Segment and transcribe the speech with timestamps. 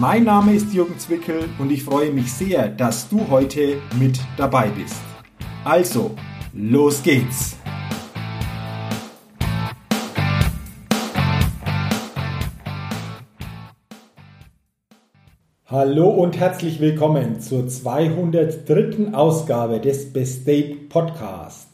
[0.00, 4.68] Mein Name ist Jürgen Zwickel und ich freue mich sehr, dass du heute mit dabei
[4.68, 4.94] bist.
[5.64, 6.12] Also,
[6.52, 7.56] los geht's!
[15.66, 19.12] Hallo und herzlich willkommen zur 203.
[19.12, 21.70] Ausgabe des Best Day Podcast.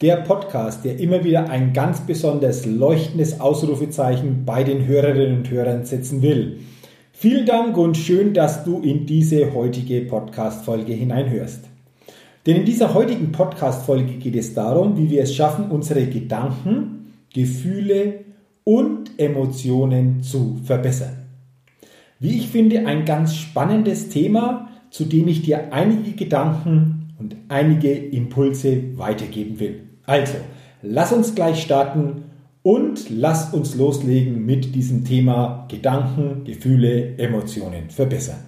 [0.00, 5.84] Der Podcast, der immer wieder ein ganz besonders leuchtendes Ausrufezeichen bei den Hörerinnen und Hörern
[5.84, 6.60] setzen will.
[7.20, 11.64] Vielen Dank und schön, dass du in diese heutige Podcast-Folge hineinhörst.
[12.46, 18.20] Denn in dieser heutigen Podcast-Folge geht es darum, wie wir es schaffen, unsere Gedanken, Gefühle
[18.62, 21.24] und Emotionen zu verbessern.
[22.20, 27.92] Wie ich finde, ein ganz spannendes Thema, zu dem ich dir einige Gedanken und einige
[27.92, 29.88] Impulse weitergeben will.
[30.06, 30.34] Also,
[30.82, 32.27] lass uns gleich starten
[32.68, 38.44] und lasst uns loslegen mit diesem Thema Gedanken, Gefühle, Emotionen verbessern.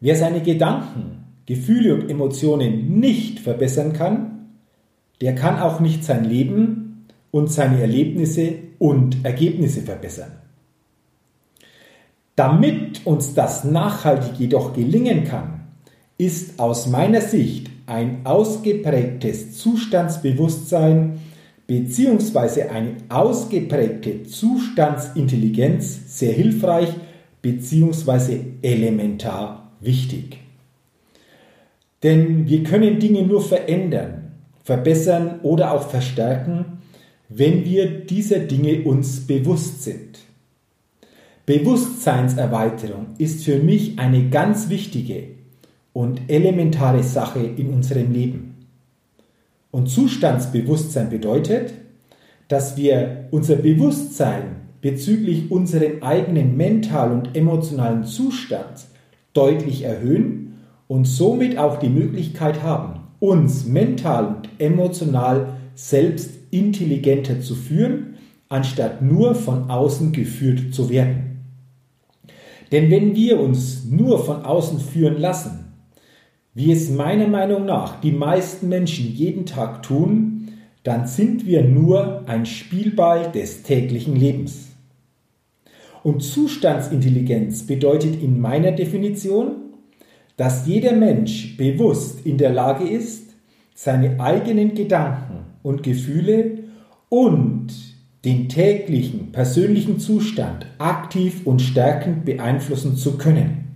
[0.00, 4.48] Wer seine Gedanken, Gefühle und Emotionen nicht verbessern kann,
[5.20, 10.32] der kann auch nicht sein Leben und seine Erlebnisse und Ergebnisse verbessern.
[12.34, 15.68] Damit uns das nachhaltig jedoch gelingen kann,
[16.16, 21.20] ist aus meiner Sicht ein ausgeprägtes Zustandsbewusstsein
[21.68, 26.88] beziehungsweise eine ausgeprägte Zustandsintelligenz sehr hilfreich
[27.42, 30.38] beziehungsweise elementar wichtig.
[32.02, 34.32] Denn wir können Dinge nur verändern,
[34.64, 36.78] verbessern oder auch verstärken,
[37.28, 40.20] wenn wir dieser Dinge uns bewusst sind.
[41.44, 45.24] Bewusstseinserweiterung ist für mich eine ganz wichtige
[45.92, 48.47] und elementare Sache in unserem Leben.
[49.70, 51.74] Und Zustandsbewusstsein bedeutet,
[52.48, 58.86] dass wir unser Bewusstsein bezüglich unserem eigenen mentalen und emotionalen Zustand
[59.34, 60.54] deutlich erhöhen
[60.86, 68.14] und somit auch die Möglichkeit haben, uns mental und emotional selbst intelligenter zu führen,
[68.48, 71.44] anstatt nur von außen geführt zu werden.
[72.72, 75.67] Denn wenn wir uns nur von außen führen lassen,
[76.58, 80.48] wie es meiner Meinung nach die meisten Menschen jeden Tag tun,
[80.82, 84.66] dann sind wir nur ein Spielball des täglichen Lebens.
[86.02, 89.52] Und Zustandsintelligenz bedeutet in meiner Definition,
[90.36, 93.36] dass jeder Mensch bewusst in der Lage ist,
[93.76, 96.64] seine eigenen Gedanken und Gefühle
[97.08, 97.68] und
[98.24, 103.67] den täglichen persönlichen Zustand aktiv und stärkend beeinflussen zu können.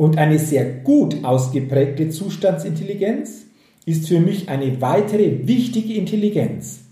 [0.00, 3.44] Und eine sehr gut ausgeprägte Zustandsintelligenz
[3.84, 6.84] ist für mich eine weitere wichtige Intelligenz,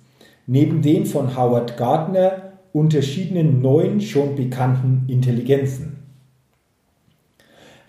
[0.47, 6.01] neben den von Howard Gardner unterschiedenen neuen schon bekannten Intelligenzen.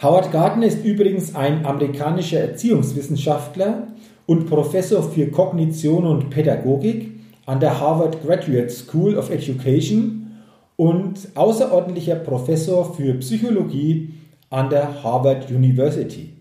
[0.02, 3.90] Howard Gardner ist übrigens ein amerikanischer Erziehungswissenschaftler
[4.25, 7.12] und Professor für Kognition und Pädagogik
[7.46, 10.38] an der Harvard Graduate School of Education
[10.78, 14.13] und außerordentlicher Professor für Psychologie
[14.49, 16.33] an der Harvard University.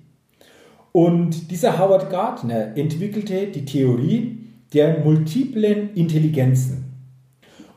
[0.93, 4.39] Und dieser Howard Gardner entwickelte die Theorie
[4.73, 6.85] der multiplen Intelligenzen.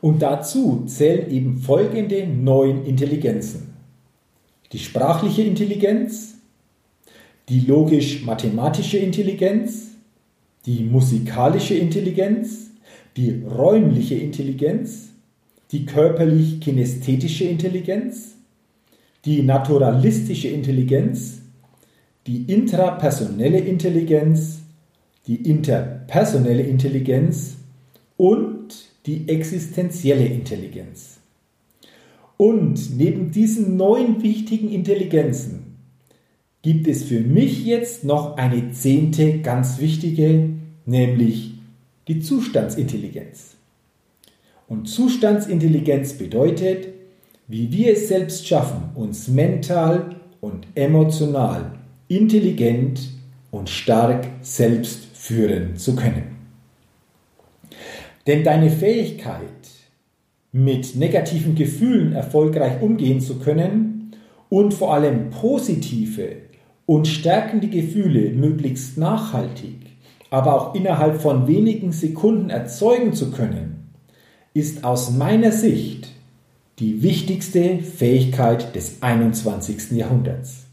[0.00, 3.74] Und dazu zählen eben folgende neun Intelligenzen.
[4.72, 6.34] Die sprachliche Intelligenz,
[7.48, 9.92] die logisch-mathematische Intelligenz,
[10.66, 12.70] die musikalische Intelligenz,
[13.16, 15.10] die räumliche Intelligenz,
[15.70, 18.36] die körperlich-kinästhetische Intelligenz,
[19.24, 21.42] die naturalistische Intelligenz,
[22.26, 24.60] die intrapersonelle Intelligenz,
[25.26, 27.56] die interpersonelle Intelligenz
[28.16, 28.74] und
[29.06, 31.18] die existenzielle Intelligenz.
[32.36, 35.76] Und neben diesen neun wichtigen Intelligenzen
[36.62, 40.50] gibt es für mich jetzt noch eine zehnte ganz wichtige,
[40.86, 41.54] nämlich
[42.08, 43.56] die Zustandsintelligenz.
[44.68, 46.88] Und Zustandsintelligenz bedeutet,
[47.52, 51.72] wie wir es selbst schaffen, uns mental und emotional
[52.08, 53.10] intelligent
[53.50, 56.34] und stark selbst führen zu können.
[58.26, 59.42] Denn deine Fähigkeit,
[60.50, 64.12] mit negativen Gefühlen erfolgreich umgehen zu können
[64.48, 66.36] und vor allem positive
[66.86, 69.76] und stärken die Gefühle möglichst nachhaltig,
[70.30, 73.90] aber auch innerhalb von wenigen Sekunden erzeugen zu können,
[74.54, 76.11] ist aus meiner Sicht
[76.78, 79.92] die wichtigste Fähigkeit des 21.
[79.92, 80.64] Jahrhunderts.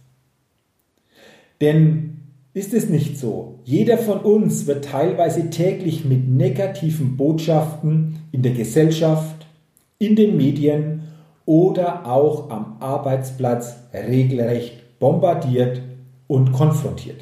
[1.61, 2.17] Denn
[2.53, 3.59] ist es nicht so?
[3.63, 9.45] Jeder von uns wird teilweise täglich mit negativen Botschaften in der Gesellschaft,
[9.99, 11.01] in den Medien
[11.45, 15.81] oder auch am Arbeitsplatz regelrecht bombardiert
[16.27, 17.21] und konfrontiert.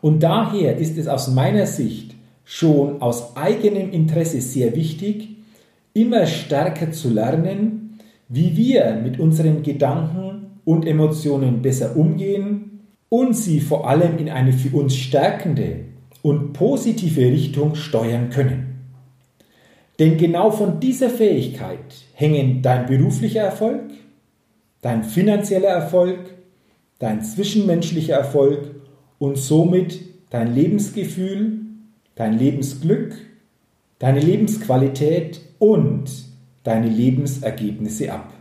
[0.00, 2.14] Und daher ist es aus meiner Sicht
[2.44, 5.30] schon aus eigenem Interesse sehr wichtig,
[5.94, 7.98] immer stärker zu lernen,
[8.28, 14.52] wie wir mit unseren Gedanken und Emotionen besser umgehen und sie vor allem in eine
[14.52, 15.84] für uns stärkende
[16.22, 18.74] und positive Richtung steuern können.
[19.98, 23.82] Denn genau von dieser Fähigkeit hängen dein beruflicher Erfolg,
[24.80, 26.18] dein finanzieller Erfolg,
[26.98, 28.74] dein zwischenmenschlicher Erfolg
[29.18, 30.00] und somit
[30.30, 31.60] dein Lebensgefühl,
[32.16, 33.14] dein Lebensglück,
[34.00, 36.10] deine Lebensqualität und
[36.62, 38.32] deine Lebensergebnisse ab.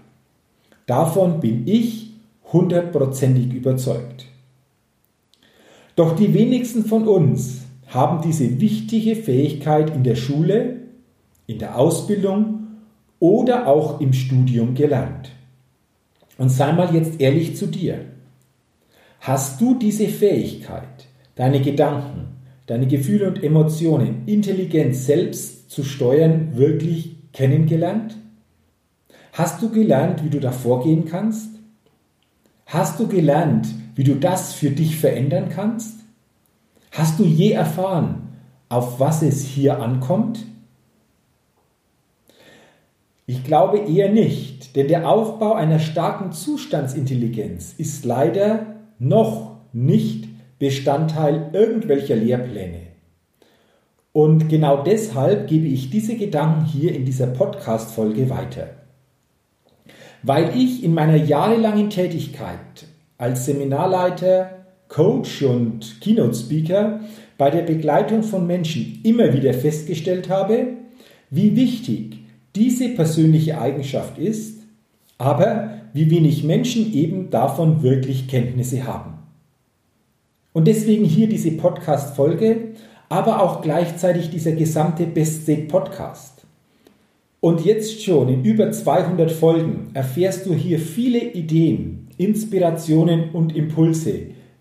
[0.86, 2.12] Davon bin ich
[2.52, 4.26] hundertprozentig überzeugt.
[5.96, 10.82] Doch die wenigsten von uns haben diese wichtige Fähigkeit in der Schule,
[11.46, 12.68] in der Ausbildung
[13.20, 15.32] oder auch im Studium gelernt.
[16.38, 18.06] Und sei mal jetzt ehrlich zu dir.
[19.20, 27.16] Hast du diese Fähigkeit, deine Gedanken, deine Gefühle und Emotionen intelligent selbst zu steuern, wirklich
[27.34, 28.16] kennengelernt?
[29.32, 31.50] Hast du gelernt, wie du da vorgehen kannst?
[32.68, 36.00] Hast du gelernt, wie du das für dich verändern kannst?
[36.92, 38.30] Hast du je erfahren,
[38.70, 40.46] auf was es hier ankommt?
[43.26, 50.28] Ich glaube eher nicht, denn der Aufbau einer starken Zustandsintelligenz ist leider noch nicht
[50.60, 52.93] Bestandteil irgendwelcher Lehrpläne.
[54.14, 58.70] Und genau deshalb gebe ich diese Gedanken hier in dieser Podcast-Folge weiter.
[60.22, 62.86] Weil ich in meiner jahrelangen Tätigkeit
[63.18, 67.00] als Seminarleiter, Coach und Keynote-Speaker
[67.40, 70.68] bei der Begleitung von Menschen immer wieder festgestellt habe,
[71.32, 72.20] wie wichtig
[72.56, 74.62] diese persönliche Eigenschaft ist,
[75.18, 79.14] aber wie wenig Menschen eben davon wirklich Kenntnisse haben.
[80.54, 82.74] Und deswegen hier diese Podcast-Folge,
[83.14, 86.46] aber auch gleichzeitig dieser gesamte Best State Podcast.
[87.42, 94.14] Und jetzt schon in über 200 Folgen erfährst du hier viele Ideen, Inspirationen und Impulse,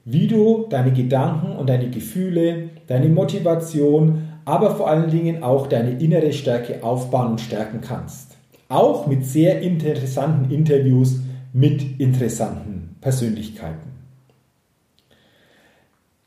[0.04, 5.92] wie du deine Gedanken und deine Gefühle, deine Motivation, aber vor allen Dingen auch deine
[5.92, 8.36] innere Stärke aufbauen und stärken kannst.
[8.68, 11.20] Auch mit sehr interessanten Interviews
[11.54, 13.92] mit interessanten Persönlichkeiten.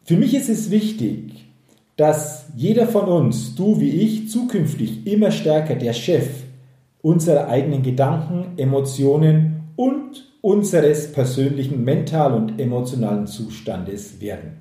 [0.06, 1.46] Für mich ist es wichtig,
[1.98, 6.28] dass jeder von uns, du wie ich, zukünftig immer stärker der Chef
[7.02, 14.58] unserer eigenen Gedanken, Emotionen und unseres persönlichen mental und emotionalen Zustandes werden.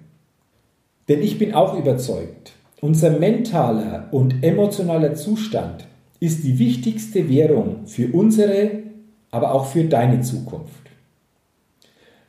[1.08, 5.86] Denn ich bin auch überzeugt, unser mentaler und emotionaler Zustand
[6.20, 8.82] ist die wichtigste Währung für unsere,
[9.30, 10.84] aber auch für deine Zukunft.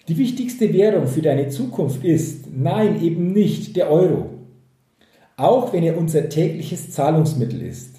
[0.07, 4.29] Die wichtigste Währung für deine Zukunft ist, nein, eben nicht der Euro,
[5.37, 7.95] auch wenn er unser tägliches Zahlungsmittel ist.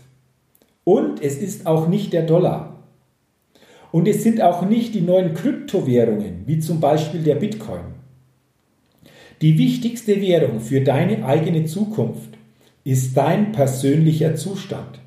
[0.84, 2.84] Und es ist auch nicht der Dollar.
[3.92, 7.96] Und es sind auch nicht die neuen Kryptowährungen, wie zum Beispiel der Bitcoin.
[9.42, 12.30] Die wichtigste Währung für deine eigene Zukunft
[12.84, 15.00] ist dein persönlicher Zustand.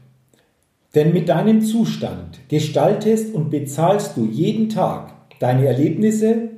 [0.96, 6.50] Denn mit deinem Zustand gestaltest und bezahlst du jeden Tag deine Erlebnisse,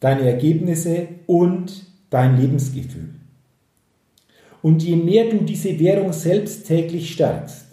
[0.00, 3.17] deine Ergebnisse und dein Lebensgefühl.
[4.62, 7.66] Und je mehr du diese Währung selbst täglich stärkst,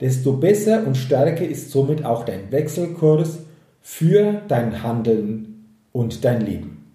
[0.00, 3.40] desto besser und stärker ist somit auch dein Wechselkurs
[3.80, 6.92] für dein Handeln und dein Leben.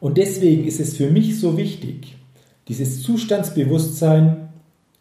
[0.00, 2.16] Und deswegen ist es für mich so wichtig,
[2.68, 4.48] dieses Zustandsbewusstsein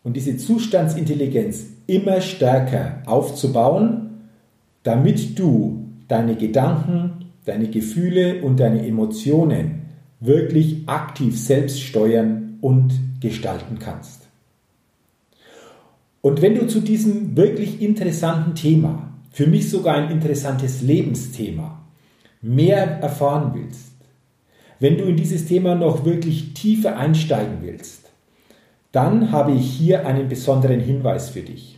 [0.04, 4.28] und diese Zustandsintelligenz immer stärker aufzubauen,
[4.84, 9.79] damit du deine Gedanken, deine Gefühle und deine Emotionen
[10.20, 14.28] wirklich aktiv selbst steuern und gestalten kannst.
[16.22, 21.82] Und wenn du zu diesem wirklich interessanten Thema, für mich sogar ein interessantes Lebensthema,
[22.42, 23.92] mehr erfahren willst,
[24.80, 28.10] wenn du in dieses Thema noch wirklich tiefer einsteigen willst,
[28.92, 31.78] dann habe ich hier einen besonderen Hinweis für dich.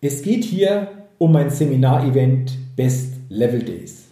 [0.00, 4.07] Es geht hier um mein Seminarevent Best Level Days.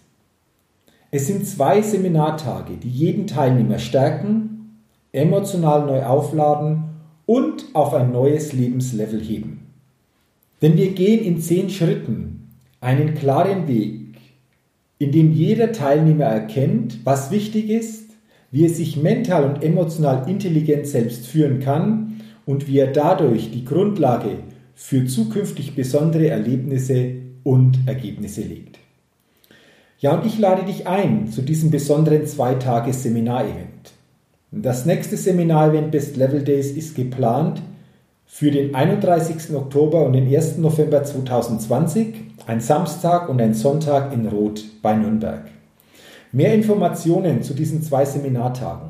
[1.09, 4.81] Es sind zwei Seminartage, die jeden Teilnehmer stärken,
[5.13, 6.83] emotional neu aufladen
[7.25, 9.67] und auf ein neues Lebenslevel heben.
[10.61, 12.49] Denn wir gehen in zehn Schritten
[12.81, 14.17] einen klaren Weg,
[14.99, 18.11] in dem jeder Teilnehmer erkennt, was wichtig ist,
[18.51, 23.65] wie er sich mental und emotional intelligent selbst führen kann und wie er dadurch die
[23.65, 24.39] Grundlage
[24.73, 28.79] für zukünftig besondere Erlebnisse und Ergebnisse legt.
[29.99, 33.93] Ja, und ich lade dich ein zu diesem besonderen Zweitages-Seminar-Event.
[34.51, 37.63] Das nächste Seminar-Event Best Level Days ist geplant
[38.27, 39.55] für den 31.
[39.55, 40.59] Oktober und den 1.
[40.59, 42.13] November 2020,
[42.45, 45.45] ein Samstag und ein Sonntag in Rot bei Nürnberg.
[46.31, 48.89] Mehr Informationen zu diesen zwei Seminartagen,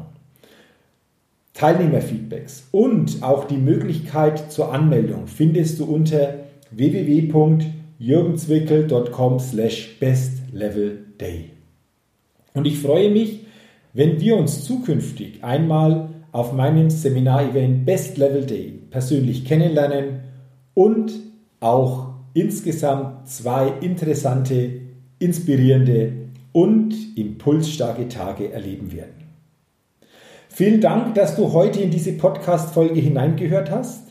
[1.54, 6.34] Teilnehmerfeedbacks und auch die Möglichkeit zur Anmeldung findest du unter
[8.00, 11.52] www.jürgenzwickel.com slash bestlevelday.
[12.54, 13.46] Und ich freue mich,
[13.94, 20.22] wenn wir uns zukünftig einmal auf meinem Seminarevent Best Level Day persönlich kennenlernen
[20.74, 21.12] und
[21.60, 24.82] auch insgesamt zwei interessante,
[25.20, 26.14] inspirierende
[26.52, 29.14] und impulsstarke Tage erleben werden.
[30.50, 34.08] Vielen Dank, dass du heute in diese Podcast-Folge hineingehört hast,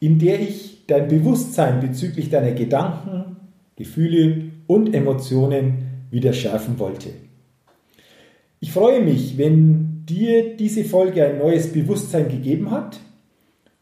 [0.00, 3.36] in der ich dein Bewusstsein bezüglich deiner Gedanken,
[3.76, 7.10] Gefühle und Emotionen wieder schärfen wollte.
[8.60, 13.00] Ich freue mich, wenn dir diese Folge ein neues Bewusstsein gegeben hat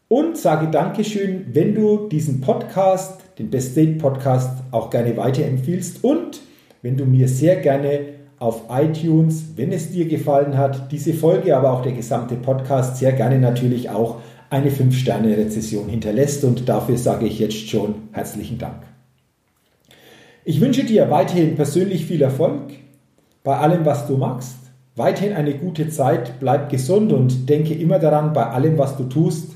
[0.07, 6.41] und sage Dankeschön, wenn du diesen Podcast, den Best Date Podcast, auch gerne weiterempfiehlst und
[6.81, 11.71] wenn du mir sehr gerne auf iTunes, wenn es dir gefallen hat, diese Folge, aber
[11.73, 14.19] auch der gesamte Podcast, sehr gerne natürlich auch
[14.51, 18.83] eine 5-Sterne-Rezession hinterlässt und dafür sage ich jetzt schon herzlichen Dank.
[20.43, 22.73] Ich wünsche dir weiterhin persönlich viel Erfolg
[23.43, 24.57] bei allem, was du machst,
[24.95, 29.53] weiterhin eine gute Zeit, bleib gesund und denke immer daran, bei allem, was du tust,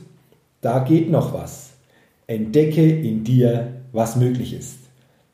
[0.62, 1.74] da geht noch was.
[2.28, 4.78] Entdecke in dir, was möglich ist.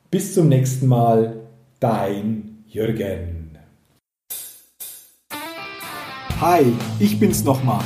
[0.09, 1.35] Bis zum nächsten Mal,
[1.79, 3.59] dein Jürgen.
[6.39, 6.65] Hi,
[6.99, 7.85] ich bin's nochmal.